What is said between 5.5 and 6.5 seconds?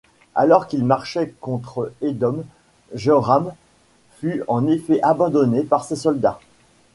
par ses soldats.